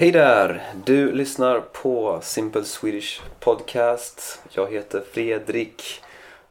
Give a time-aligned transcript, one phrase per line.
[0.00, 0.62] Hej där!
[0.84, 4.42] Du lyssnar på Simple Swedish Podcast.
[4.50, 5.82] Jag heter Fredrik.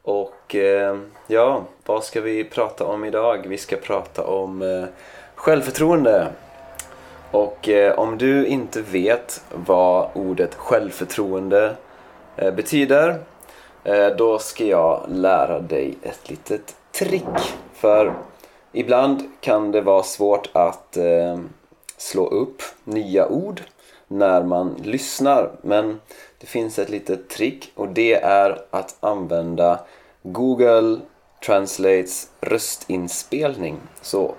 [0.02, 3.48] Och eh, ja, vad ska vi prata om idag?
[3.48, 4.86] Vi ska prata om eh,
[5.36, 6.28] självförtroende.
[7.32, 11.76] Och eh, om du inte vet vad ordet självförtroende
[12.36, 13.20] eh, betyder
[13.84, 17.56] eh, då ska jag lära dig ett litet trick.
[17.74, 18.14] För
[18.72, 21.40] ibland kan det vara svårt att eh,
[22.00, 23.62] slå upp nya ord
[24.08, 25.52] när man lyssnar.
[25.62, 26.00] Men
[26.40, 29.80] det finns ett litet trick och det är att använda
[30.24, 31.00] Google
[31.46, 33.78] Translates röstinspelning.
[34.02, 34.36] Så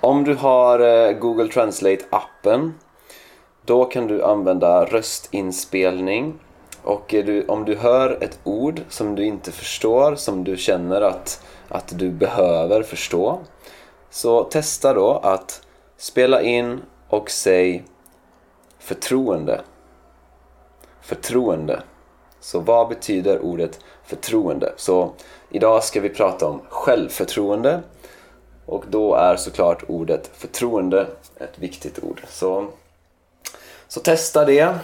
[0.00, 2.74] om du har eh, Google Translate appen
[3.64, 6.34] då kan du använda röstinspelning
[6.82, 11.44] och du, om du hör ett ord som du inte förstår, som du känner att,
[11.68, 13.40] att du behöver förstå
[14.10, 15.62] så testa då att
[16.00, 17.84] spela in och säg
[18.78, 19.60] förtroende.
[21.00, 21.82] Förtroende.
[22.40, 24.72] Så vad betyder ordet förtroende?
[24.76, 25.12] Så
[25.50, 27.82] idag ska vi prata om självförtroende
[28.66, 32.22] och då är såklart ordet förtroende ett viktigt ord.
[32.28, 32.68] Så,
[33.88, 34.74] så testa det.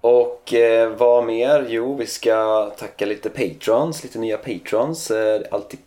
[0.00, 1.66] Och eh, vad mer?
[1.68, 5.10] Jo, vi ska tacka lite patrons, lite nya patrons.
[5.10, 5.80] Eh, alltid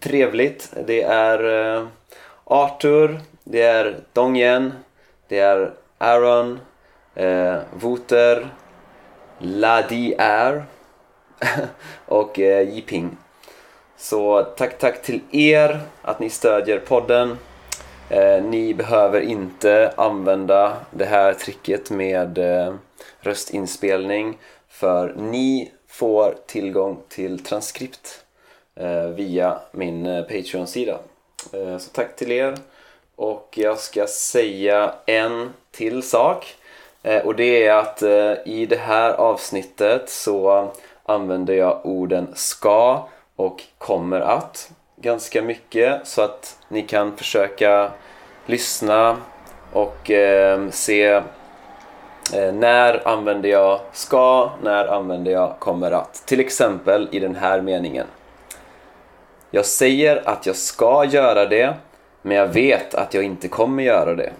[0.00, 0.72] trevligt.
[0.86, 1.86] Det är eh,
[2.44, 4.72] Arthur, det är Dongyen,
[5.28, 6.60] det är Aaron,
[7.14, 8.48] eh, Wouter,
[9.38, 10.64] Ladi Air
[12.06, 13.16] och eh, Yiping.
[13.96, 17.38] Så tack, tack till er att ni stödjer podden.
[18.08, 22.74] Eh, ni behöver inte använda det här tricket med eh,
[23.20, 28.24] röstinspelning för ni får tillgång till transkript
[28.76, 30.98] eh, via min eh, Patreon-sida.
[31.52, 32.54] Eh, så tack till er.
[33.16, 36.54] Och jag ska säga en till sak.
[37.02, 40.68] Eh, och det är att eh, i det här avsnittet så
[41.04, 47.90] använder jag orden ska och kommer att ganska mycket så att ni kan försöka
[48.46, 49.16] lyssna
[49.72, 51.04] och eh, se
[52.34, 56.22] eh, när använder jag ska, när använder jag kommer att.
[56.26, 58.06] Till exempel i den här meningen.
[59.54, 61.74] Jag säger att jag ska göra det
[62.22, 64.32] men jag vet att jag inte kommer göra det.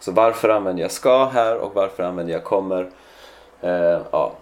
[0.00, 2.90] Så varför använder jag ska här och varför använder jag kommer?
[3.60, 4.32] Eh, ja.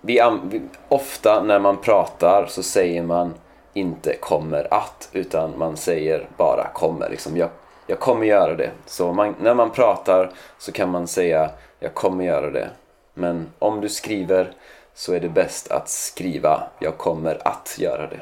[0.00, 3.34] vi, vi, ofta när man pratar så säger man
[3.74, 7.10] inte kommer att utan man säger bara kommer.
[7.10, 7.48] Liksom, jag,
[7.86, 8.70] jag kommer göra det.
[8.86, 11.50] Så man, när man pratar så kan man säga
[11.80, 12.70] jag kommer göra det.
[13.14, 14.52] Men om du skriver
[14.94, 18.20] så är det bäst att skriva jag kommer att göra det.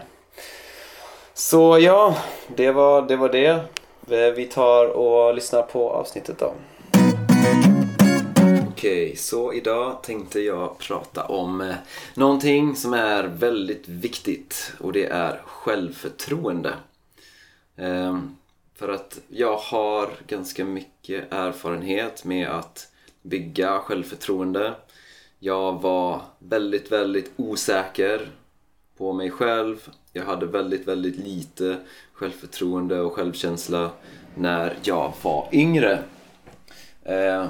[1.34, 2.16] Så ja,
[2.56, 3.16] det var det.
[3.16, 3.64] Var det.
[4.10, 6.54] Eh, vi tar och lyssnar på avsnittet då.
[8.68, 11.74] Okej, så idag tänkte jag prata om eh,
[12.14, 16.74] någonting som är väldigt viktigt och det är självförtroende.
[17.76, 18.36] Ehm,
[18.74, 22.88] för att jag har ganska mycket erfarenhet med att
[23.22, 24.74] bygga självförtroende.
[25.38, 28.28] Jag var väldigt, väldigt osäker
[28.96, 29.88] på mig själv.
[30.12, 31.76] Jag hade väldigt, väldigt lite
[32.12, 33.90] självförtroende och självkänsla
[34.34, 35.98] när jag var yngre.
[37.02, 37.46] Eh,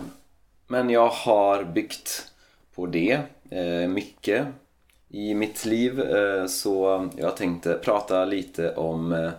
[0.66, 2.32] men jag har byggt
[2.74, 3.20] på det
[3.50, 4.46] eh, mycket
[5.08, 9.30] i mitt liv eh, så jag tänkte prata lite om eh,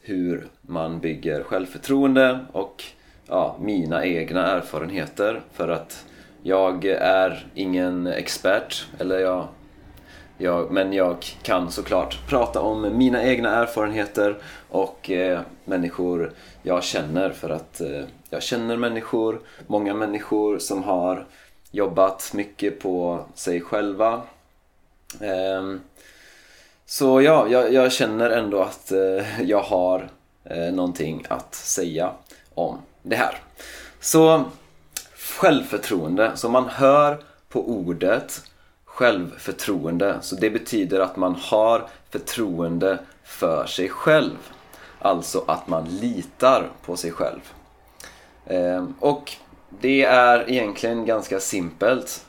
[0.00, 2.84] hur man bygger självförtroende och
[3.26, 6.04] ja, mina egna erfarenheter för att
[6.42, 9.48] jag är ingen expert eller jag,
[10.38, 14.36] jag, men jag kan såklart prata om mina egna erfarenheter
[14.68, 16.32] och eh, människor
[16.62, 21.26] jag känner för att eh, jag känner människor, många människor som har
[21.70, 24.22] jobbat mycket på sig själva.
[25.20, 25.74] Eh,
[26.86, 30.08] så ja, jag, jag, känner ändå att eh, jag har
[30.44, 32.12] eh, någonting att säga
[32.54, 33.38] om det här.
[34.00, 34.44] Så
[35.16, 37.18] självförtroende, så man hör
[37.48, 38.42] på ordet
[38.98, 40.18] självförtroende.
[40.20, 44.36] Så det betyder att man har förtroende för sig själv.
[44.98, 47.40] Alltså att man litar på sig själv.
[48.46, 49.32] Ehm, och
[49.80, 52.26] det är egentligen ganska simpelt.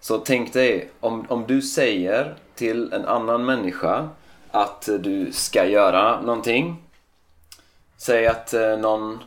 [0.00, 4.08] Så tänk dig, om, om du säger till en annan människa
[4.50, 6.76] att du ska göra någonting.
[7.96, 9.18] Säg att eh, någon,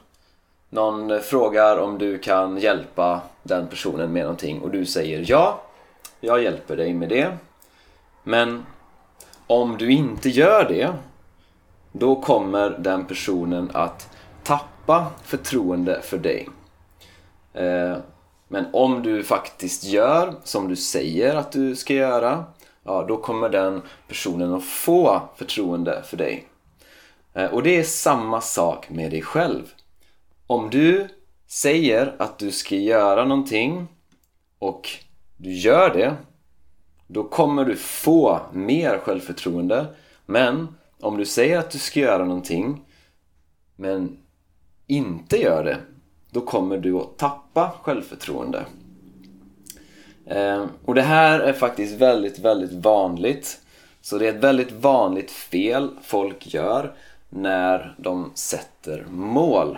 [0.70, 5.62] någon frågar om du kan hjälpa den personen med någonting och du säger ja,
[6.20, 7.38] jag hjälper dig med det.
[8.24, 8.66] Men
[9.48, 10.94] om du inte gör det
[11.92, 14.10] då kommer den personen att
[14.44, 16.50] tappa förtroende för dig.
[17.54, 17.98] Eh,
[18.48, 22.46] men om du faktiskt gör som du säger att du ska göra,
[22.84, 26.48] ja då kommer den personen att få förtroende för dig.
[27.34, 29.64] Eh, och det är samma sak med dig själv.
[30.48, 31.08] Om du
[31.48, 33.88] säger att du ska göra någonting
[34.60, 34.90] och
[35.38, 36.16] du gör det,
[37.08, 39.86] då kommer du få mer självförtroende.
[40.26, 40.68] Men
[41.00, 42.86] om du säger att du ska göra någonting
[43.76, 44.18] men
[44.88, 45.78] inte gör det,
[46.32, 48.66] då kommer du att tappa självförtroende.
[50.26, 53.62] Eh, och det här är faktiskt väldigt, väldigt vanligt.
[54.02, 56.94] Så det är ett väldigt vanligt fel folk gör
[57.30, 59.78] när de sätter mål.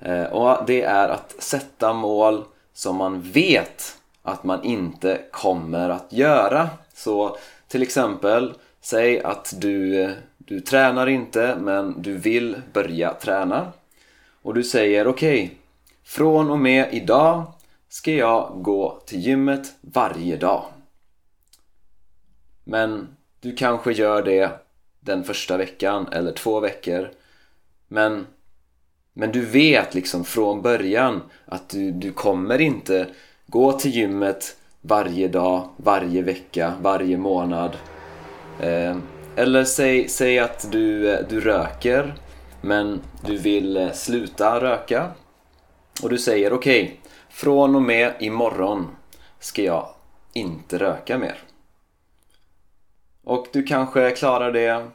[0.00, 6.12] Eh, och det är att sätta mål som man vet att man inte kommer att
[6.12, 6.68] göra.
[6.94, 7.36] Så
[7.68, 13.72] till exempel, säg att du, du tränar inte men du vill börja träna.
[14.42, 15.56] Och du säger okej, okay,
[16.04, 17.52] från och med idag
[17.88, 20.64] ska jag gå till gymmet varje dag.
[22.64, 24.50] Men du kanske gör det
[25.00, 27.10] den första veckan eller två veckor.
[27.88, 28.26] Men,
[29.12, 33.06] men du vet liksom från början att du, du kommer inte
[33.52, 37.76] gå till gymmet varje dag, varje vecka, varje månad.
[38.60, 38.96] Eh,
[39.36, 42.14] eller säg, säg att du, du röker
[42.60, 45.10] men du vill eh, sluta röka.
[46.02, 46.96] Och du säger okej, okay,
[47.28, 48.96] från och med imorgon
[49.38, 49.88] ska jag
[50.32, 51.38] inte röka mer.
[53.24, 54.86] Och du kanske klarar det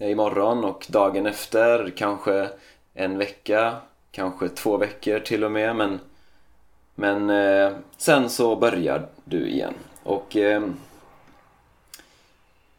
[0.00, 2.48] eh, imorgon och dagen efter, kanske
[2.94, 3.76] en vecka,
[4.10, 6.00] kanske två veckor till och med men,
[7.00, 10.62] men eh, sen så börjar du igen och eh,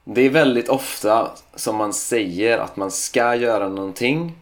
[0.03, 4.35] det är väldigt ofta som man säger att man ska göra någonting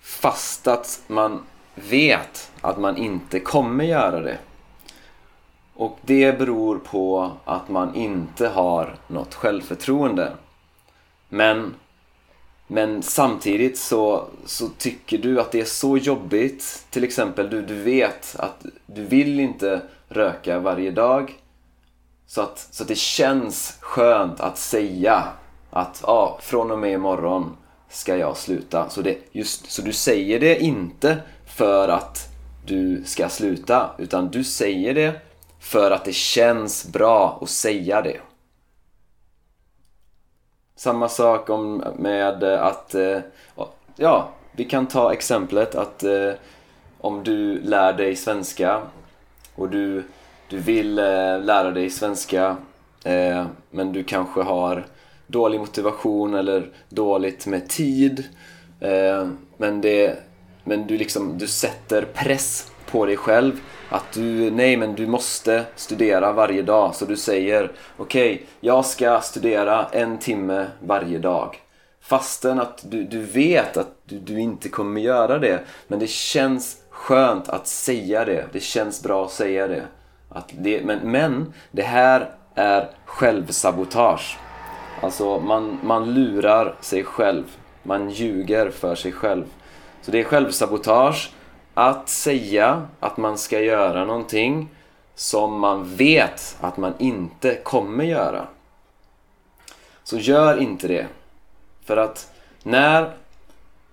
[0.00, 1.42] fast att man
[1.74, 4.38] vet att man inte kommer göra det.
[5.74, 10.32] Och det beror på att man inte har något självförtroende.
[11.28, 11.74] Men,
[12.66, 16.86] men samtidigt så, så tycker du att det är så jobbigt.
[16.90, 21.34] Till exempel, du, du vet att du vill inte röka varje dag.
[22.26, 25.24] Så att, så att det känns skönt att säga
[25.70, 27.56] att ja, från och med imorgon
[27.88, 28.90] ska jag sluta.
[28.90, 31.16] Så, det, just, så du säger det inte
[31.46, 32.28] för att
[32.66, 35.20] du ska sluta, utan du säger det
[35.60, 38.20] för att det känns bra att säga det.
[40.76, 43.18] Samma sak om, med eh, att, eh,
[43.96, 46.32] ja, vi kan ta exemplet att eh,
[47.00, 48.82] om du lär dig svenska
[49.54, 50.04] och du,
[50.48, 52.56] du vill eh, lära dig svenska
[53.04, 54.86] eh, men du kanske har
[55.26, 58.24] dålig motivation eller dåligt med tid
[58.80, 60.18] eh, men, det,
[60.64, 65.64] men du, liksom, du sätter press på dig själv att du, nej men du måste
[65.76, 66.94] studera varje dag.
[66.94, 71.60] Så du säger, okej, okay, jag ska studera en timme varje dag.
[72.00, 75.60] Fastän att du, du vet att du, du inte kommer göra det.
[75.88, 78.44] Men det känns skönt att säga det.
[78.52, 79.82] Det känns bra att säga det.
[80.28, 84.38] Att det men, men det här är självsabotage.
[85.02, 87.44] Alltså man, man lurar sig själv.
[87.82, 89.44] Man ljuger för sig själv.
[90.02, 91.30] Så det är självsabotage
[91.74, 94.68] att säga att man ska göra någonting
[95.14, 98.46] som man vet att man inte kommer göra.
[100.02, 101.06] Så gör inte det.
[101.84, 102.32] För att
[102.62, 103.12] när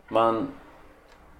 [0.07, 0.47] man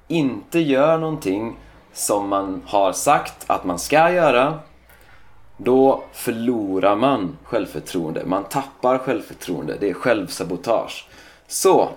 [0.08, 1.58] inte gör någonting
[1.94, 4.60] som man har sagt att man ska göra
[5.58, 8.25] då förlorar man självförtroende.
[8.25, 9.77] Man tappar självförtroende.
[9.80, 11.08] Det är självsabotage.
[11.48, 11.89] Så,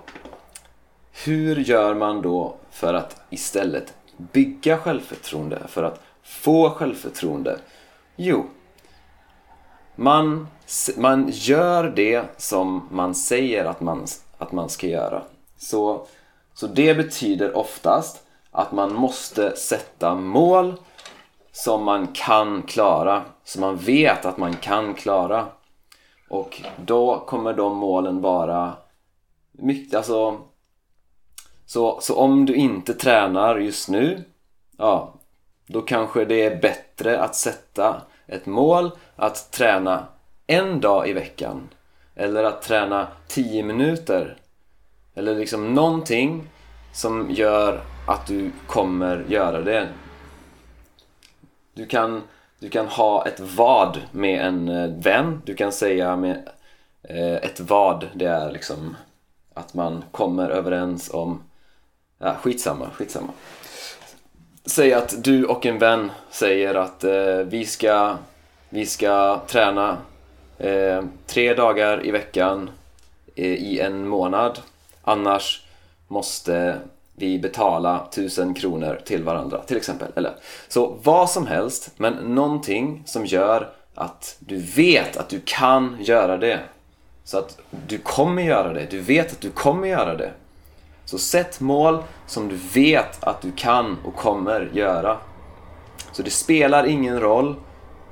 [1.25, 7.59] hur gör man då för att istället bygga självförtroende, för att få självförtroende?
[8.17, 8.47] Jo,
[9.97, 10.49] man,
[10.97, 14.07] man gör det som man säger att man,
[14.39, 15.23] att man ska göra.
[15.57, 16.07] Så,
[16.55, 20.75] så det betyder oftast att man måste sätta mål
[21.53, 25.47] som man kan klara, som man vet att man kan klara.
[26.29, 28.73] Och då kommer de målen vara
[29.53, 30.41] mycket, alltså
[31.67, 34.25] så, så om du inte tränar just nu,
[34.77, 35.15] ja,
[35.67, 40.07] då kanske det är bättre att sätta ett mål att träna
[40.47, 41.69] en dag i veckan.
[42.15, 44.37] Eller att träna 10 minuter.
[45.15, 46.49] Eller liksom någonting
[46.93, 49.89] som gör att du kommer göra det.
[51.75, 52.23] Du kan,
[52.59, 55.43] du kan ha ett vad med en eh, vän.
[55.45, 56.49] Du kan säga med
[57.03, 58.97] eh, ett vad, det är liksom
[59.55, 61.43] att man kommer överens om
[62.25, 63.33] Ja, skitsamma, skitsamma.
[64.67, 68.17] säg att du och en vän säger att eh, vi, ska,
[68.69, 69.97] vi ska träna
[70.59, 72.71] eh, tre dagar i veckan
[73.35, 74.59] eh, i en månad.
[75.03, 75.67] Annars
[76.09, 76.79] måste
[77.15, 80.09] vi betala tusen kronor till varandra till exempel.
[80.17, 80.35] Eller,
[80.69, 86.37] så vad som helst, men någonting som gör att du vet att du kan göra
[86.37, 86.61] det.
[87.25, 88.87] Så att du kommer göra det.
[88.91, 90.33] Du vet att du kommer göra det.
[91.15, 95.19] Så sätt mål som du vet att du kan och kommer göra.
[96.13, 97.55] Så det spelar ingen roll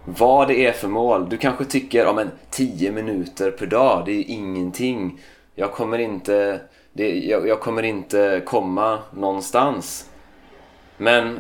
[0.05, 1.29] vad det är för mål.
[1.29, 5.21] Du kanske tycker om en 10 minuter per dag, det är ingenting.
[5.55, 6.61] Jag kommer inte,
[6.93, 10.11] det, jag, jag kommer inte komma någonstans.
[10.97, 11.39] Men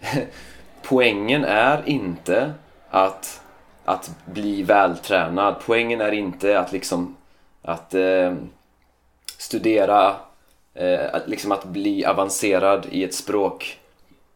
[0.82, 2.52] poängen är inte
[2.90, 3.40] att,
[3.84, 5.54] att bli vältränad.
[5.66, 7.16] Poängen är inte att liksom
[7.62, 8.34] att eh,
[9.38, 10.16] studera
[10.78, 13.78] Eh, att, liksom att bli avancerad i ett språk.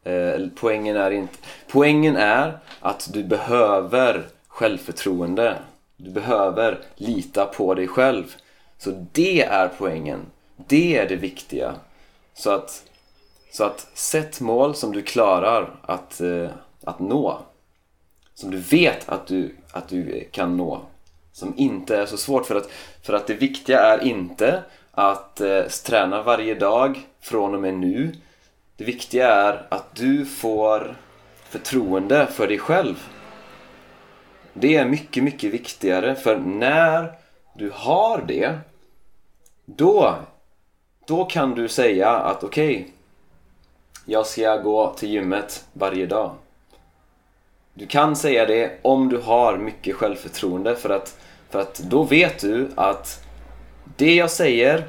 [0.04, 5.56] Eh, poängen, är inte, poängen är att du behöver självförtroende.
[5.96, 8.34] Du behöver lita på dig själv.
[8.78, 10.20] Så det är poängen.
[10.56, 11.74] Det är det viktiga.
[12.34, 12.82] Så att,
[13.52, 16.50] så att sätt mål som du klarar att, eh,
[16.84, 17.38] att nå.
[18.34, 20.80] Som du vet att du, att du kan nå.
[21.32, 22.68] Som inte är så svårt för att,
[23.02, 28.12] för att det viktiga är inte att eh, träna varje dag från och med nu.
[28.76, 30.96] Det viktiga är att du får
[31.48, 33.08] förtroende för dig själv.
[34.52, 37.12] Det är mycket, mycket viktigare för när
[37.54, 38.58] du har det
[39.64, 40.14] då,
[41.06, 42.92] då kan du säga att okej okay,
[44.06, 46.34] jag ska gå till gymmet varje dag.
[47.74, 51.18] Du kan säga det om du har mycket självförtroende för att,
[51.50, 53.21] för att då vet du att
[53.96, 54.88] det jag säger,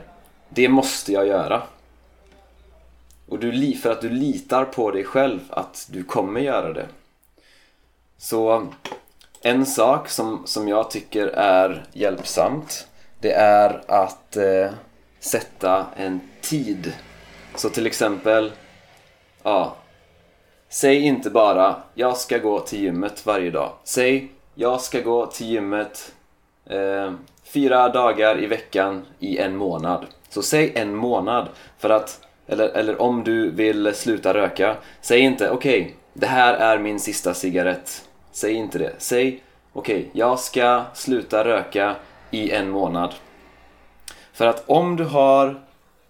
[0.50, 1.62] det måste jag göra.
[3.28, 6.88] Och du, för att du litar på dig själv att du kommer göra det.
[8.18, 8.68] Så
[9.42, 12.88] en sak som, som jag tycker är hjälpsamt
[13.24, 14.72] det är att eh,
[15.20, 16.94] sätta en tid.
[17.56, 18.52] Så till exempel,
[19.44, 19.76] ja,
[20.70, 23.72] säg inte bara jag ska gå till gymmet varje dag.
[23.84, 26.14] Säg jag ska gå till gymmet
[26.70, 30.06] eh, fyra dagar i veckan i en månad.
[30.30, 35.50] Så säg en månad för att, eller, eller om du vill sluta röka, säg inte
[35.50, 38.10] okej, okay, det här är min sista cigarett.
[38.32, 38.94] Säg inte det.
[38.98, 39.44] Säg
[39.74, 41.96] okej, okay, jag ska sluta röka
[42.32, 43.14] i en månad.
[44.34, 45.62] För att om du har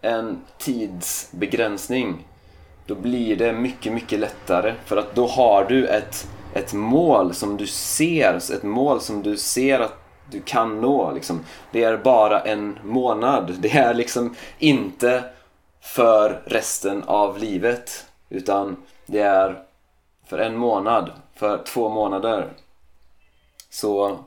[0.01, 2.25] en tidsbegränsning
[2.85, 4.73] då blir det mycket, mycket lättare.
[4.85, 9.37] För att då har du ett, ett mål som du ser, ett mål som du
[9.37, 11.11] ser att du kan nå.
[11.11, 11.45] Liksom.
[11.71, 13.55] Det är bara en månad.
[13.59, 15.23] Det är liksom inte
[15.81, 18.05] för resten av livet.
[18.29, 19.63] Utan det är
[20.25, 22.49] för en månad, för två månader.
[23.69, 24.17] Så,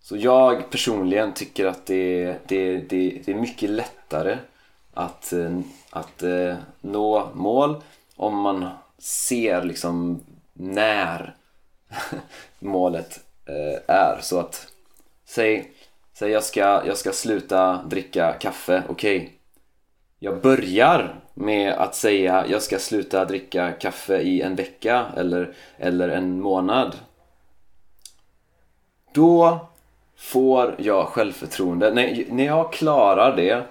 [0.00, 4.38] så jag personligen tycker att det, det, det, det är mycket lättare
[4.94, 7.82] att, eh, att eh, nå mål
[8.16, 8.68] om man
[8.98, 10.20] ser liksom
[10.52, 11.34] när
[12.58, 14.18] målet Eh, är.
[14.20, 14.66] Så att
[15.24, 15.72] säg,
[16.12, 19.16] säg jag, ska, jag ska sluta dricka kaffe, okej.
[19.16, 19.28] Okay.
[20.18, 26.08] Jag börjar med att säga jag ska sluta dricka kaffe i en vecka eller, eller
[26.08, 26.96] en månad.
[29.12, 29.68] Då
[30.16, 31.94] får jag självförtroende.
[31.94, 33.62] När, när jag klarar det,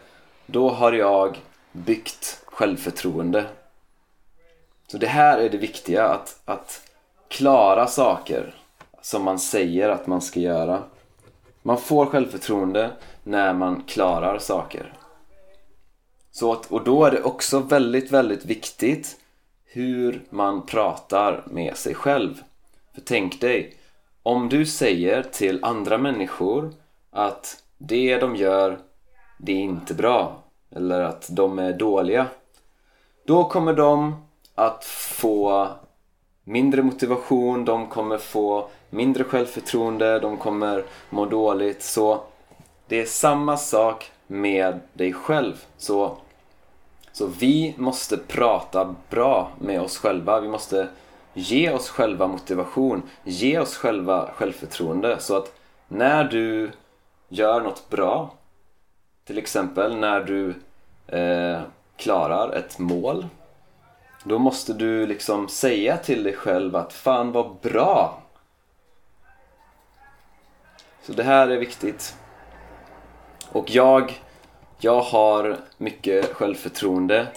[0.45, 1.37] då har jag
[1.71, 3.45] byggt självförtroende.
[4.87, 6.81] Så det här är det viktiga, att, att
[7.27, 8.53] klara saker
[9.07, 10.83] som man säger att man ska göra.
[11.61, 12.91] Man får självförtroende
[13.23, 14.93] när man klarar saker.
[16.31, 19.19] Så att, och då är det också väldigt, väldigt viktigt
[19.65, 22.41] hur man pratar med sig själv.
[22.93, 23.77] För tänk dig,
[24.23, 26.73] om du säger till andra människor
[27.11, 28.79] att det de gör,
[29.37, 30.43] det är inte bra.
[30.75, 32.27] Eller att de är dåliga.
[33.25, 35.67] Då kommer de att få
[36.47, 41.83] mindre motivation, de kommer få mindre självförtroende, de kommer må dåligt.
[41.83, 42.21] Så
[42.87, 45.65] det är samma sak med dig själv.
[45.77, 46.17] Så,
[47.11, 50.39] så vi måste prata bra med oss själva.
[50.39, 50.87] Vi måste
[51.33, 55.19] ge oss själva motivation, ge oss själva självförtroende.
[55.19, 55.53] Så att
[55.87, 56.71] när du
[57.29, 58.33] gör något bra,
[59.25, 60.55] till exempel när du
[61.17, 61.61] eh,
[61.97, 63.25] klarar ett mål
[64.27, 68.21] då måste du liksom säga till dig själv att fan vad bra!
[71.01, 72.15] Så det här är viktigt.
[73.49, 74.21] Och jag,
[74.79, 77.27] jag har mycket självförtroende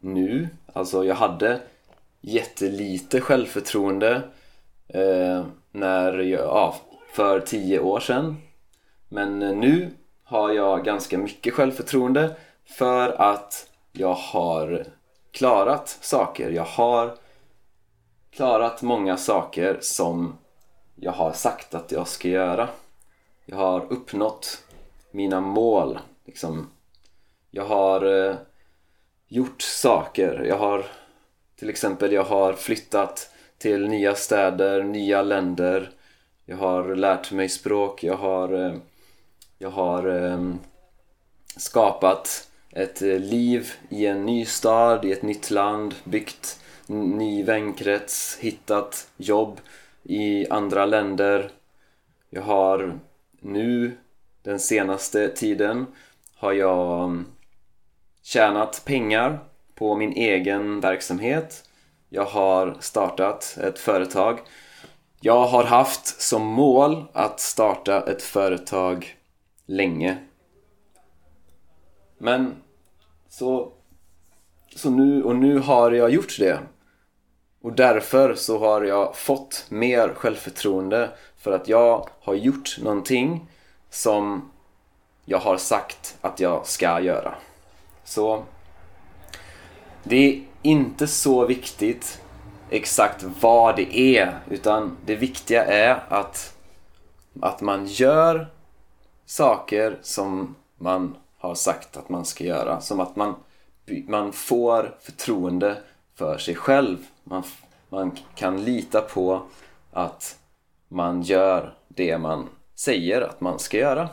[0.00, 0.48] nu.
[0.72, 1.60] Alltså jag hade
[2.20, 4.22] jättelite självförtroende
[4.88, 6.76] eh, när jag, ja,
[7.12, 8.36] för tio år sedan.
[9.08, 9.90] Men eh, nu
[10.24, 14.84] har jag ganska mycket självförtroende för att jag har
[15.38, 16.50] klarat saker.
[16.50, 17.14] Jag har
[18.30, 20.38] klarat många saker som
[20.94, 22.68] jag har sagt att jag ska göra.
[23.44, 24.64] Jag har uppnått
[25.10, 25.98] mina mål.
[26.24, 26.70] Liksom.
[27.50, 28.36] Jag har eh,
[29.28, 30.44] gjort saker.
[30.48, 30.86] Jag har
[31.56, 35.90] till exempel jag har flyttat till nya städer, nya länder.
[36.44, 38.04] Jag har lärt mig språk.
[38.04, 38.74] Jag har, eh,
[39.58, 40.54] jag har eh,
[41.56, 48.38] skapat ett eh, liv i en ny stad, i ett nytt land, byggt ny vänkrets,
[48.40, 49.60] hittat jobb
[50.02, 51.50] i andra länder.
[52.30, 52.98] Jag har
[53.40, 53.96] nu,
[54.42, 55.86] den senaste tiden,
[56.36, 57.26] har jag mm,
[58.22, 59.38] tjänat pengar
[59.74, 61.64] på min egen verksamhet.
[62.08, 64.38] Jag har startat ett företag.
[65.20, 69.16] Jag har haft som mål att starta ett företag
[69.66, 70.18] länge.
[72.18, 72.54] Men
[73.28, 73.72] så,
[74.76, 76.58] så nu, och nu har jag gjort det.
[77.62, 83.46] Och därför så har jag fått mer självförtroende för att jag har gjort någonting
[83.90, 84.50] som
[85.24, 87.34] jag har sagt att jag ska göra.
[88.04, 88.44] Så
[90.02, 92.20] det är inte så viktigt
[92.70, 96.56] exakt vad det är utan det viktiga är att,
[97.40, 98.48] att man gör
[99.26, 102.80] saker som man har sagt att man ska göra.
[102.80, 103.34] Som att man,
[104.06, 105.82] man får förtroende
[106.14, 106.98] för sig själv.
[107.24, 107.42] Man,
[107.88, 109.42] man kan lita på
[109.92, 110.38] att
[110.88, 114.08] man gör det man säger att man ska göra.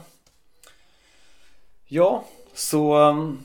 [1.85, 3.39] Ja, så, um,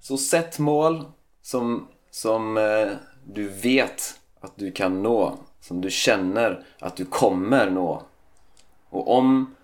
[0.00, 1.04] så sätt mål
[1.42, 2.88] som, som eh,
[3.24, 5.38] du vet att du kan nå.
[5.60, 8.02] Som du känner att du kommer nå.
[8.88, 9.54] Och om,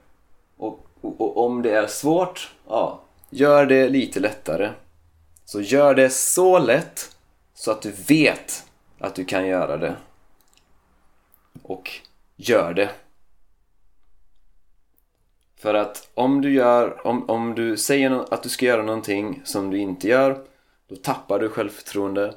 [0.57, 4.71] och, och, och om det är svårt, ja, gör det lite lättare.
[5.45, 7.17] Så gör det så lätt
[7.55, 8.67] så att du vet
[8.99, 9.97] att du kan göra det.
[11.63, 11.91] Och
[12.37, 12.91] gör det.
[15.57, 19.71] För att om du gör, om, om du säger att du ska göra någonting som
[19.71, 20.45] du inte gör
[20.89, 22.35] då tappar du självförtroende.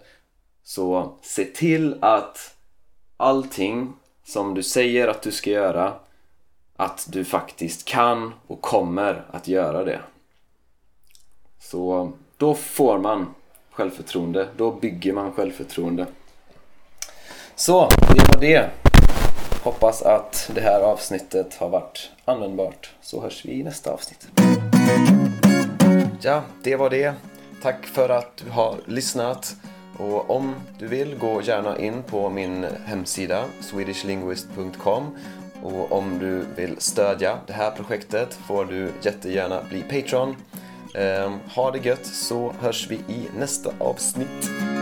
[0.63, 2.56] Så se till att
[3.17, 3.93] allting
[4.24, 5.93] som du säger att du ska göra
[6.76, 10.02] att du faktiskt kan och kommer att göra det.
[11.71, 13.34] Så då får man
[13.71, 16.06] självförtroende, då bygger man självförtroende.
[17.56, 18.69] Så, det var det.
[19.63, 22.91] Hoppas att det här avsnittet har varit användbart.
[23.01, 24.28] Så hörs vi i nästa avsnitt.
[26.21, 27.13] Ja, det var det.
[27.62, 29.56] Tack för att du har lyssnat.
[29.97, 35.17] Och om du vill, gå gärna in på min hemsida swedishlinguist.com
[35.63, 40.36] och om du vill stödja det här projektet får du jättegärna bli Patreon.
[40.97, 44.74] Ehm, ha det gött så hörs vi i nästa avsnitt.